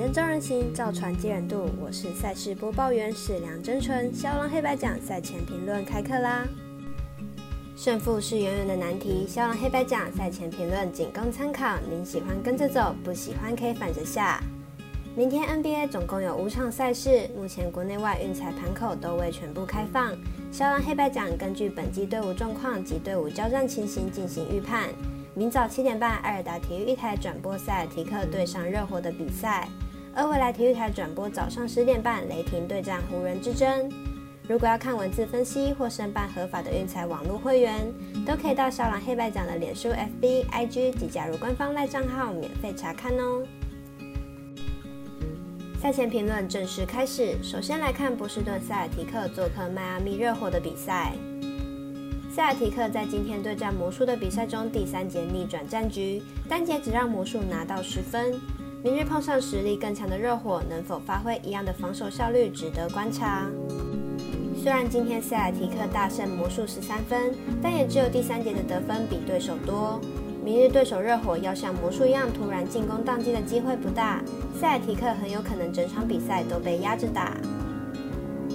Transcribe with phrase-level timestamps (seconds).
[0.00, 1.68] 灯照人行，造船接人度。
[1.78, 4.10] 我是赛事播报员史梁真纯。
[4.14, 6.48] 骁龙黑白奖赛前评论开课啦！
[7.76, 11.76] 胜负是远远的难题，肖郎黑白奖赛前评论仅供参考。
[11.86, 14.42] 您喜欢跟着走，不喜欢可以反着下。
[15.14, 20.16] 明天 NBA 总共有五场赛事，目前国内外运彩盘口都未全部开放。
[20.50, 24.88] 肖郎黑白奖根据本季队伍状况及队伍交战情形进行预判。
[25.34, 29.68] 明早七点半，艾尔达体育一台转播赛提克对上热火的比赛；
[30.14, 33.90] 而未来体育台转播早上十点半雷霆对战湖人之争。
[34.48, 37.86] 如果要看文字分析或申办合法的运彩网络会员，
[38.26, 43.46] 都可以到小蓝黑白奖的脸书、FB、IG 及加入官方赖账号免费查看哦。
[45.80, 51.12] 赛前评论正式开始，首先来看波士顿塞尔提克做客迈阿密热火的比赛。
[52.34, 58.38] 塞尔提克在今天对战魔术的比赛中，第三节逆转战局，单节只让魔术拿到十分。
[58.82, 63.46] 明日碰上实力更强的热火，能否发挥一样的防守效率，值得观察。
[64.56, 70.00] 虽然今天塞尔提克大胜魔术十三分，但也只有第三节的得分比对手多。
[70.42, 74.22] 明日对手热火要像魔术一样突然进攻宕机的机会不大，
[74.58, 77.36] 塞尔提克很有可能整场比赛都被压着打。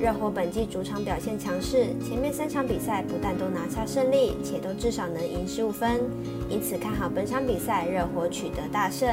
[0.00, 6.00] 热火本季主场表现强势，前面三场比赛不但都拿下胜利，且都至少能赢十五分，
[6.50, 9.08] 因此看好本场比赛热火取得大胜。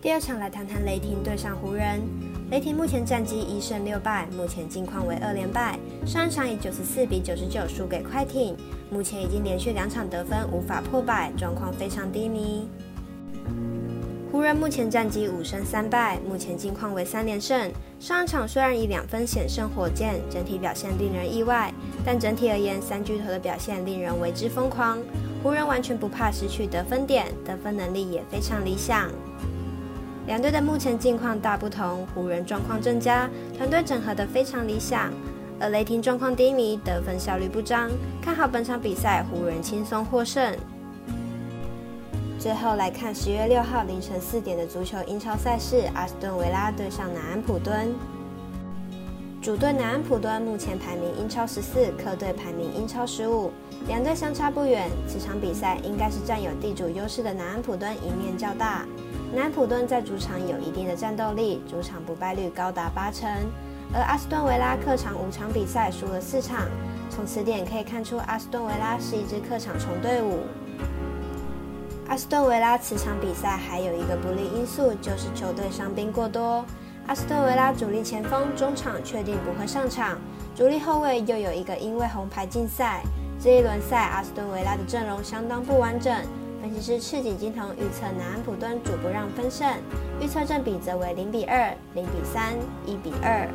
[0.00, 2.00] 第二场来谈谈雷霆对上湖人。
[2.52, 8.56] 雷霆目前战绩一胜六败，目前近况为二连败，上一场以九十四比九十九输给快艇，
[8.90, 12.68] 目前已经连续两场得分无法破百，状况非常低迷。
[14.30, 17.68] 湖人目前战绩五胜三败，目前近况为三连胜。
[17.98, 21.74] 上一场虽然以两分险胜火箭，整体表现令人意外，
[22.04, 24.98] 但整体而言，三巨头的表现令人为之疯狂。
[25.42, 29.10] 湖人完全不怕失去得分点，得分能力也非常理想。
[30.28, 35.10] 两队的目前近况大不同，湖人状况增加，团队整合得非常理想，
[35.58, 37.90] 而雷霆状况低迷，得分效率不彰。
[38.20, 40.54] 看好本场比赛，湖人轻松获胜。
[42.38, 47.94] 最后来看十月六号凌晨四点的足球英超赛事，阿斯顿维拉对上南安普敦。
[49.40, 53.50] 主队南安普敦目前排名英超十四，客队排名英超十五，
[53.86, 54.90] 两队相差不远。
[55.06, 58.84] 此场比赛应该是占有地主优势的南安普敦赢面较大。
[59.34, 63.28] 南普敦在主场有一定的战斗力，主场不败率高达八成。
[63.92, 66.66] 而阿斯顿维拉客场五场比赛输了四场，
[67.10, 70.40] 从此点可以看出阿斯顿维拉是一支客场重队伍。
[72.08, 76.64] 阿斯顿维拉此场比赛还有一个不利因素，就是球队伤兵过多。
[77.06, 80.18] 阿斯顿维拉主力前锋中场确定不会上场，
[80.54, 83.02] 主力后卫又有一个因为红牌禁赛。
[83.40, 86.14] 这一轮赛，阿斯顿维拉的阵容相当不完整。
[86.60, 89.66] 分析师赤井金童预测南安普敦主不让分胜，
[90.20, 92.54] 预测正比则为零比二、零比三、
[92.84, 93.48] 一比二。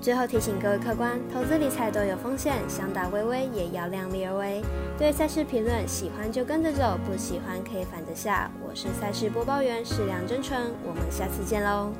[0.00, 4.62] 最后提醒各位客官，投资理财都有风险，想打微微也要量力而为。
[4.98, 8.50] 对赛事评论，喜欢就跟着走，不喜欢可以反着下。
[8.66, 11.90] 我是赛事播报员史梁真纯，我们下次见喽。